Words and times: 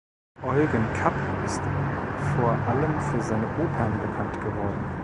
Eugen 0.41 0.91
Kapp 0.95 1.13
ist 1.45 1.61
vor 2.35 2.53
allem 2.53 2.99
für 3.11 3.21
seine 3.21 3.45
Opern 3.45 3.99
bekannt 4.01 4.33
geworden. 4.41 4.97